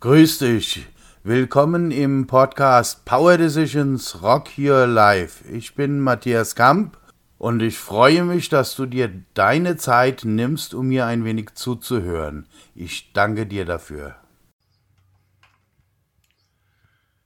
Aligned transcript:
Grüß 0.00 0.38
dich. 0.38 0.86
Willkommen 1.24 1.90
im 1.90 2.26
Podcast 2.26 3.04
Power 3.04 3.36
Decisions 3.36 4.22
Rock 4.22 4.56
Your 4.56 4.86
Life. 4.86 5.46
Ich 5.52 5.74
bin 5.74 6.00
Matthias 6.00 6.54
Kamp 6.54 6.96
und 7.36 7.60
ich 7.60 7.78
freue 7.78 8.24
mich, 8.24 8.48
dass 8.48 8.76
du 8.76 8.86
dir 8.86 9.12
deine 9.34 9.76
Zeit 9.76 10.24
nimmst, 10.24 10.72
um 10.72 10.88
mir 10.88 11.06
ein 11.06 11.24
wenig 11.24 11.54
zuzuhören. 11.54 12.46
Ich 12.74 13.12
danke 13.12 13.44
dir 13.44 13.64
dafür. 13.64 14.16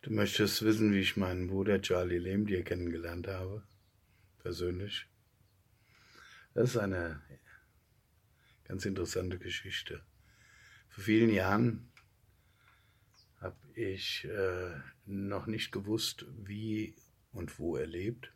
Du 0.00 0.12
möchtest 0.12 0.64
wissen, 0.64 0.92
wie 0.92 1.00
ich 1.00 1.16
meinen 1.16 1.48
Bruder 1.48 1.80
Charlie 1.82 2.18
Lehmdier 2.18 2.64
kennengelernt 2.64 3.28
habe? 3.28 3.62
Persönlich. 4.42 5.06
Das 6.54 6.70
ist 6.70 6.76
eine 6.76 7.20
ganz 8.64 8.84
interessante 8.84 9.38
Geschichte. 9.38 10.02
Vor 10.88 11.04
vielen 11.04 11.30
Jahren 11.30 11.90
habe 13.40 13.56
ich 13.74 14.24
äh, 14.24 14.70
noch 15.06 15.46
nicht 15.46 15.72
gewusst, 15.72 16.26
wie 16.44 16.94
und 17.32 17.58
wo 17.58 17.76
er 17.76 17.86
lebt. 17.86 18.32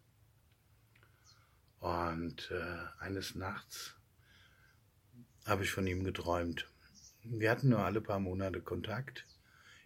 Und 1.80 2.50
äh, 2.50 3.02
eines 3.02 3.34
Nachts 3.34 3.94
habe 5.46 5.62
ich 5.62 5.70
von 5.70 5.86
ihm 5.86 6.04
geträumt. 6.04 6.68
Wir 7.22 7.50
hatten 7.50 7.70
nur 7.70 7.80
alle 7.80 8.00
paar 8.00 8.20
Monate 8.20 8.60
Kontakt. 8.60 9.26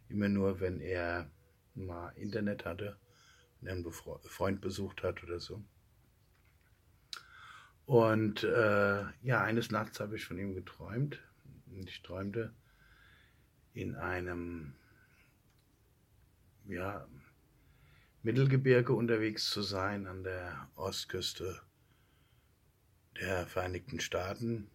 Immer 0.09 0.29
nur, 0.29 0.61
wenn 0.61 0.81
er 0.81 1.31
mal 1.75 2.11
Internet 2.17 2.65
hatte, 2.65 2.97
wenn 3.61 3.69
er 3.69 3.75
einen 3.75 3.93
Freund 3.93 4.61
besucht 4.61 5.03
hat 5.03 5.23
oder 5.23 5.39
so. 5.39 5.63
Und 7.93 8.43
äh, 8.43 9.05
ja, 9.23 9.43
eines 9.43 9.71
Nachts 9.71 10.01
habe 10.01 10.17
ich 10.17 10.25
von 10.25 10.39
ihm 10.39 10.55
geträumt. 10.55 11.21
Ich 11.85 12.01
träumte 12.01 12.51
in 13.75 13.97
einem 13.97 14.73
ja, 16.67 17.07
Mittelgebirge 18.23 18.95
unterwegs 18.95 19.51
zu 19.51 19.61
sein, 19.61 20.07
an 20.07 20.25
der 20.25 20.71
Ostküste 20.75 21.61
der 23.21 23.47
Vereinigten 23.47 24.01
Staaten. 24.01 24.71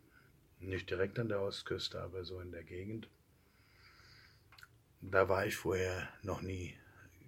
Nicht 0.59 0.91
direkt 0.91 1.17
an 1.17 1.29
der 1.29 1.41
Ostküste, 1.41 1.99
aber 1.99 2.23
so 2.23 2.39
in 2.39 2.51
der 2.51 2.63
Gegend. 2.63 3.09
Da 5.01 5.27
war 5.27 5.47
ich 5.47 5.55
vorher 5.55 6.07
noch 6.21 6.43
nie 6.43 6.77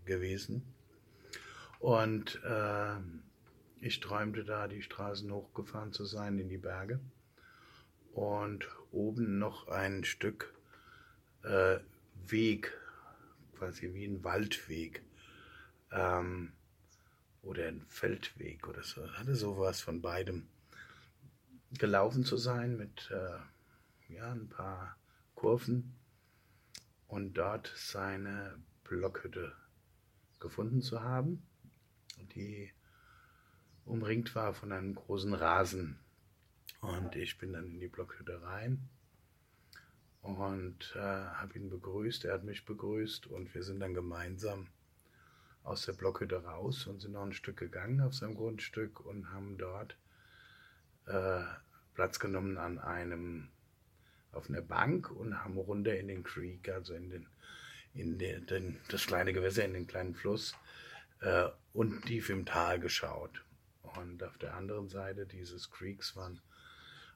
gewesen. 0.06 0.72
Und 1.80 2.40
äh, 2.44 2.96
ich 3.82 4.00
träumte 4.00 4.44
da, 4.44 4.68
die 4.68 4.82
Straßen 4.82 5.32
hochgefahren 5.32 5.94
zu 5.94 6.06
sein 6.06 6.40
in 6.40 6.50
die 6.50 6.58
Berge. 6.58 7.00
Und 8.14 8.68
oben 8.92 9.40
noch 9.40 9.68
ein 9.68 10.04
Stück 10.04 10.54
äh, 11.44 11.80
Weg 12.28 12.78
quasi 13.58 13.94
wie 13.94 14.06
ein 14.06 14.24
Waldweg 14.24 15.04
ähm, 15.92 16.54
oder 17.42 17.68
ein 17.68 17.86
Feldweg 17.88 18.68
oder 18.68 18.84
so. 18.84 19.08
Hatte 19.14 19.36
sowas 19.36 19.82
von 19.82 20.02
beidem. 20.02 20.48
Gelaufen 21.78 22.24
zu 22.24 22.36
sein 22.36 22.78
mit 22.78 23.12
äh, 23.12 24.14
ja, 24.14 24.32
ein 24.32 24.50
paar 24.50 24.98
Kurven 25.36 25.96
und 27.08 27.36
dort 27.36 27.72
seine 27.76 28.60
Blockhütte 28.84 29.54
gefunden 30.40 30.82
zu 30.82 31.04
haben, 31.04 31.44
die 32.36 32.72
umringt 33.90 34.36
war 34.36 34.54
von 34.54 34.72
einem 34.72 34.96
großen 34.96 35.34
Rasen. 35.34 36.00
Und 36.82 37.16
ich 37.16 37.38
bin 37.38 37.54
dann 37.54 37.66
in 37.66 37.80
die 37.80 37.88
Blockhütte 37.88 38.42
rein 38.42 38.88
und 40.22 40.94
äh, 40.96 41.00
habe 41.00 41.58
ihn 41.58 41.70
begrüßt. 41.70 42.26
Er 42.26 42.36
hat 42.36 42.44
mich 42.44 42.66
begrüßt 42.66 43.28
und 43.28 43.54
wir 43.54 43.64
sind 43.64 43.80
dann 43.80 43.94
gemeinsam 43.94 44.68
aus 45.64 45.86
der 45.86 45.94
Blockhütte 45.94 46.44
raus 46.44 46.88
und 46.88 47.02
sind 47.02 47.14
noch 47.14 47.24
ein 47.24 47.34
Stück 47.34 47.58
gegangen 47.58 48.02
auf 48.02 48.14
seinem 48.14 48.36
Grundstück 48.36 49.06
und 49.06 49.32
haben 49.32 49.58
dort 49.58 49.98
äh, 51.08 51.42
Platz 51.96 52.20
genommen 52.20 52.58
an 52.58 52.80
einem 52.80 53.50
auf 54.32 54.50
einer 54.50 54.62
Bank 54.62 55.12
und 55.12 55.44
haben 55.44 55.58
runter 55.58 55.98
in 55.98 56.08
den 56.08 56.24
Creek, 56.24 56.70
also 56.70 56.94
in 56.94 57.10
den 57.10 57.28
in 57.96 58.20
den, 58.20 58.46
den 58.46 58.80
das 58.90 59.08
kleine 59.08 59.34
Gewässer, 59.34 59.66
in 59.66 59.74
den 59.74 59.88
kleinen 59.88 60.14
Fluss 60.14 60.56
äh, 61.22 61.48
und 61.74 62.06
tief 62.06 62.30
im 62.30 62.46
Tal 62.46 62.80
geschaut. 62.80 63.44
Und 63.98 64.24
auf 64.24 64.38
der 64.38 64.56
anderen 64.56 64.90
Seite 64.90 65.26
dieses 65.26 65.70
Creeks 65.72 66.16
waren 66.16 66.42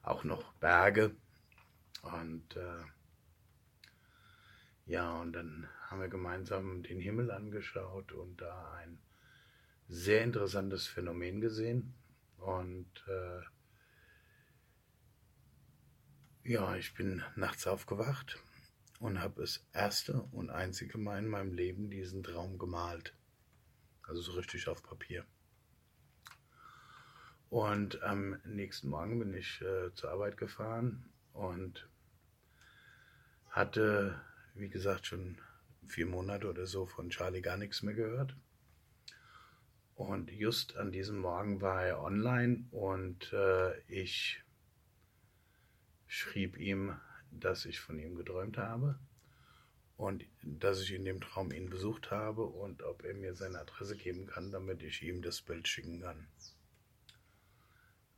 auch 0.02 0.24
noch 0.24 0.54
Berge 0.56 1.16
und 2.04 2.56
äh, 2.58 2.84
ja, 4.86 5.22
und 5.22 5.32
dann 5.32 5.70
haben 5.88 6.02
wir 6.02 6.10
gemeinsam 6.10 6.84
den 6.84 7.00
Himmel 7.00 7.32
angeschaut 7.32 8.12
und 8.12 8.42
da 8.42 8.74
ein 8.74 9.00
sehr 9.88 10.24
interessantes 10.24 10.88
Phänomen 10.88 11.40
gesehen. 11.40 11.94
Und 12.38 12.92
äh, 13.08 13.42
ja, 16.44 16.76
ich 16.76 16.94
bin 16.94 17.24
nachts 17.38 17.66
aufgewacht 17.66 18.38
und 19.00 19.22
habe 19.22 19.42
das 19.42 19.66
erste 19.72 20.22
und 20.22 20.50
einzige 20.50 20.98
Mal 20.98 21.20
in 21.20 21.30
meinem 21.30 21.54
Leben 21.54 21.90
diesen 21.90 22.22
Traum 22.24 22.58
gemalt. 22.58 23.16
Also 24.06 24.22
so 24.22 24.34
richtig 24.34 24.68
auf 24.68 24.84
Papier. 24.84 25.26
Und 27.54 28.02
am 28.02 28.40
nächsten 28.46 28.90
Morgen 28.90 29.20
bin 29.20 29.36
ich 29.36 29.62
äh, 29.62 29.94
zur 29.94 30.10
Arbeit 30.10 30.38
gefahren 30.38 31.06
und 31.34 31.88
hatte, 33.52 34.20
wie 34.56 34.70
gesagt, 34.70 35.06
schon 35.06 35.38
vier 35.86 36.08
Monate 36.08 36.50
oder 36.50 36.66
so 36.66 36.88
von 36.88 37.12
Charlie 37.12 37.44
gar 37.44 37.58
nichts 37.58 37.84
mehr 37.84 37.94
gehört. 37.94 38.36
Und 39.94 40.32
just 40.32 40.78
an 40.78 40.92
diesem 40.92 41.20
Morgen 41.20 41.62
war 41.62 41.86
er 41.86 42.02
online 42.02 42.66
und 42.72 43.32
äh, 43.34 43.80
ich 43.82 44.42
schrieb 46.08 46.58
ihm, 46.58 46.96
dass 47.30 47.66
ich 47.66 47.80
von 47.80 48.00
ihm 48.00 48.16
geträumt 48.16 48.58
habe 48.58 48.98
und 49.96 50.26
dass 50.42 50.82
ich 50.82 50.92
in 50.92 51.06
dem 51.06 51.22
Traum 51.22 51.52
ihn 51.52 51.70
besucht 51.70 52.10
habe 52.10 52.46
und 52.46 52.82
ob 52.82 53.04
er 53.04 53.14
mir 53.14 53.36
seine 53.36 53.60
Adresse 53.60 53.96
geben 53.96 54.26
kann, 54.26 54.50
damit 54.50 54.82
ich 54.82 55.04
ihm 55.04 55.22
das 55.22 55.44
Bild 55.44 55.68
schicken 55.68 56.02
kann. 56.02 56.26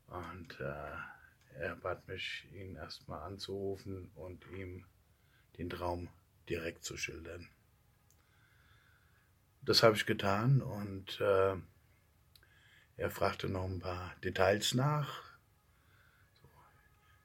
Und 0.07 0.59
äh, 0.59 1.59
er 1.59 1.75
bat 1.75 2.07
mich, 2.07 2.47
ihn 2.53 2.75
erstmal 2.75 3.21
anzurufen 3.21 4.11
und 4.15 4.45
ihm 4.51 4.85
den 5.57 5.69
Traum 5.69 6.09
direkt 6.49 6.83
zu 6.83 6.97
schildern. 6.97 7.47
Das 9.61 9.81
habe 9.81 9.95
ich 9.95 10.05
getan 10.05 10.61
und 10.61 11.19
äh, 11.19 11.55
er 12.97 13.09
fragte 13.09 13.49
noch 13.49 13.65
ein 13.65 13.79
paar 13.79 14.15
Details 14.23 14.73
nach. 14.73 15.23
So, 16.39 16.47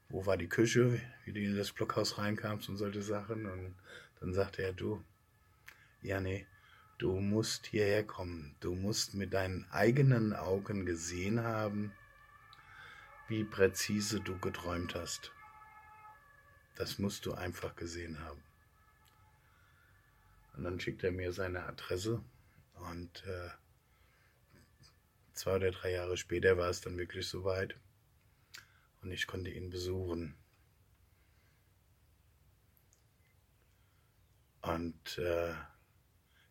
wo 0.08 0.26
war 0.26 0.36
die 0.36 0.48
Küche, 0.48 1.00
wie 1.24 1.32
du 1.32 1.40
in 1.40 1.56
das 1.56 1.72
Blockhaus 1.72 2.18
reinkamst 2.18 2.68
und 2.68 2.76
solche 2.76 3.02
Sachen. 3.02 3.46
Und 3.46 3.74
dann 4.20 4.32
sagte 4.32 4.62
er, 4.62 4.72
du, 4.72 5.04
ja 6.02 6.20
nee, 6.20 6.46
du 6.98 7.20
musst 7.20 7.66
hierher 7.66 8.04
kommen. 8.04 8.56
Du 8.60 8.74
musst 8.74 9.14
mit 9.14 9.34
deinen 9.34 9.70
eigenen 9.70 10.32
Augen 10.32 10.86
gesehen 10.86 11.42
haben, 11.42 11.92
wie 13.30 13.44
präzise 13.44 14.20
du 14.20 14.36
geträumt 14.40 14.96
hast. 14.96 15.30
Das 16.74 16.98
musst 16.98 17.26
du 17.26 17.32
einfach 17.32 17.76
gesehen 17.76 18.18
haben. 18.18 18.42
Und 20.56 20.64
dann 20.64 20.80
schickt 20.80 21.04
er 21.04 21.12
mir 21.12 21.32
seine 21.32 21.62
Adresse 21.62 22.24
und 22.74 23.24
äh, 23.24 23.50
zwei 25.32 25.56
oder 25.56 25.70
drei 25.70 25.92
Jahre 25.92 26.16
später 26.16 26.58
war 26.58 26.68
es 26.70 26.80
dann 26.80 26.98
wirklich 26.98 27.28
soweit 27.28 27.76
und 29.00 29.12
ich 29.12 29.28
konnte 29.28 29.50
ihn 29.50 29.70
besuchen. 29.70 30.34
Und 34.60 35.18
äh, 35.18 35.54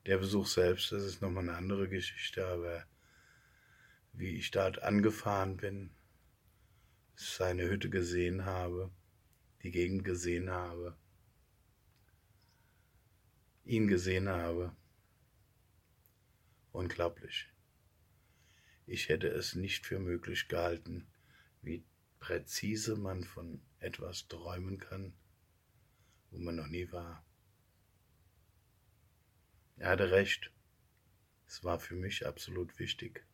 der 0.06 0.18
Besuch 0.18 0.48
selbst, 0.48 0.94
das 0.94 1.04
ist 1.04 1.22
nochmal 1.22 1.44
eine 1.44 1.58
andere 1.58 1.90
Geschichte, 1.90 2.48
aber 2.48 2.86
wie 4.14 4.38
ich 4.38 4.50
dort 4.52 4.82
angefahren 4.82 5.58
bin, 5.58 5.92
seine 7.19 7.69
Hütte 7.69 7.89
gesehen 7.89 8.45
habe, 8.45 8.89
die 9.62 9.71
Gegend 9.71 10.06
gesehen 10.06 10.50
habe, 10.50 10.98
ihn 13.66 13.88
gesehen 13.88 14.30
habe. 14.30 14.74
Unglaublich. 16.71 17.51
Ich 18.86 19.10
hätte 19.10 19.27
es 19.27 19.54
nicht 19.54 19.86
für 19.86 20.00
möglich 20.00 20.48
gehalten, 20.48 21.07
wie 21.62 21.83
präzise 22.21 22.95
man 22.95 23.25
von 23.25 23.62
etwas 23.80 24.30
träumen 24.30 24.77
kann, 24.77 25.13
wo 26.31 26.39
man 26.39 26.56
noch 26.56 26.68
nie 26.68 26.89
war. 26.94 27.25
Er 29.75 29.89
hatte 29.89 30.12
recht. 30.12 30.51
Es 31.48 31.65
war 31.65 31.80
für 31.80 31.95
mich 31.95 32.25
absolut 32.25 32.80
wichtig, 32.80 33.25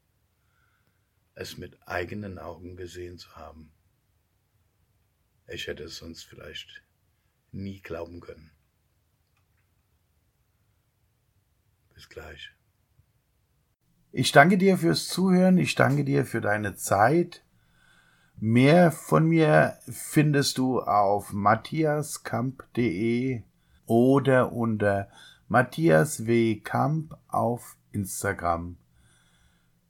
es 1.35 1.57
mit 1.57 1.77
eigenen 1.87 2.39
Augen 2.39 2.77
gesehen 2.77 3.17
zu 3.17 3.35
haben. 3.35 3.73
Ich 5.47 5.67
hätte 5.67 5.83
es 5.83 5.97
sonst 5.97 6.23
vielleicht 6.23 6.81
nie 7.51 7.81
glauben 7.81 8.21
können. 8.21 8.51
Bis 11.93 12.09
gleich. 12.09 12.51
Ich 14.11 14.31
danke 14.31 14.57
dir 14.57 14.77
fürs 14.77 15.07
Zuhören, 15.07 15.57
ich 15.57 15.75
danke 15.75 16.05
dir 16.05 16.25
für 16.25 16.41
deine 16.41 16.75
Zeit. 16.75 17.43
Mehr 18.37 18.91
von 18.91 19.27
mir 19.27 19.77
findest 19.87 20.57
du 20.57 20.81
auf 20.81 21.31
matthiaskamp.de 21.31 23.43
oder 23.85 24.51
unter 24.51 25.09
Matthias 25.47 26.25
W. 26.25 26.59
Kamp 26.59 27.15
auf 27.27 27.77
Instagram. 27.91 28.77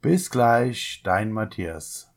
Bis 0.05 0.29
gleich, 0.29 1.01
dein 1.03 1.31
Matthias. 1.31 2.14